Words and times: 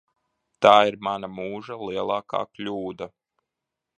Tā 0.65 0.71
ir 0.91 0.97
mana 1.07 1.29
mūža 1.33 1.77
lielākā 1.83 2.41
kļūda. 2.55 3.13